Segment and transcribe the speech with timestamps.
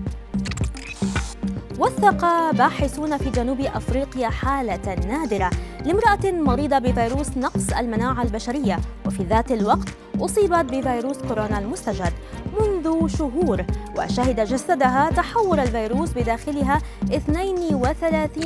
[1.78, 5.50] وثق باحثون في جنوب أفريقيا حالة نادرة
[5.84, 9.88] لامرأة مريضة بفيروس نقص المناعة البشرية وفي ذات الوقت
[10.20, 12.12] أصيبت بفيروس كورونا المستجد
[12.60, 13.64] منذ شهور
[13.98, 16.80] وشهد جسدها تحول الفيروس بداخلها
[17.12, 18.44] 32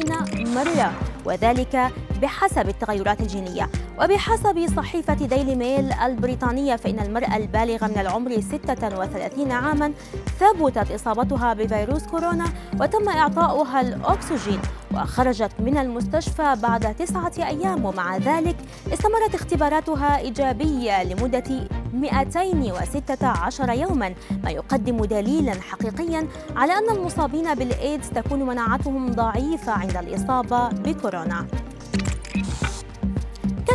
[0.54, 0.92] مره
[1.24, 1.90] وذلك
[2.22, 3.68] بحسب التغيرات الجينية.
[4.00, 9.92] وبحسب صحيفة ديلي ميل البريطانية فإن المرأة البالغة من العمر 36 عاما
[10.40, 12.44] ثبتت إصابتها بفيروس كورونا
[12.80, 14.60] وتم إعطاؤها الأكسجين
[14.94, 17.84] وخرجت من المستشفى بعد تسعة أيام.
[17.84, 18.56] ومع ذلك
[18.92, 24.14] استمرت اختباراتها إيجابية لمدة 216 يوما
[24.44, 31.46] ما يقدم دليلا حقيقيا على أن المصابين بالإيدز تكون مناعتهم ضعيفة عند الإصابة بكورونا.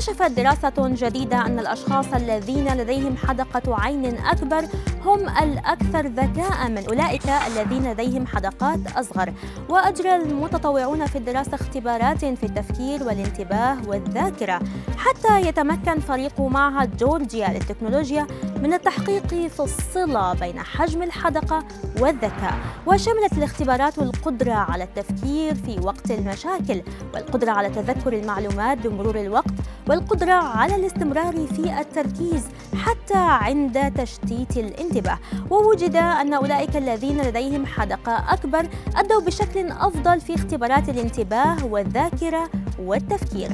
[0.07, 4.65] كشفت دراسة جديدة أن الأشخاص الذين لديهم حدقة عين أكبر
[5.05, 9.33] هم الأكثر ذكاء من أولئك الذين لديهم حدقات أصغر.
[9.69, 14.59] وأجرى المتطوعون في الدراسة اختبارات في التفكير والانتباه والذاكرة.
[14.97, 18.27] حتى يتمكن فريق معهد جورجيا للتكنولوجيا
[18.63, 21.63] من التحقيق في الصلة بين حجم الحدقة
[21.99, 22.53] والذكاء
[22.85, 26.81] وشملت الاختبارات القدرة على التفكير في وقت المشاكل
[27.13, 29.53] والقدرة على تذكر المعلومات بمرور الوقت
[29.89, 32.43] والقدرة على الاستمرار في التركيز
[32.75, 35.19] حتى عند تشتيت الانتباه.
[35.49, 43.49] ووجد أن أولئك الذين لديهم حدقة أكبر أدوا بشكل أفضل في اختبارات الانتباه والذاكرة والتفكير.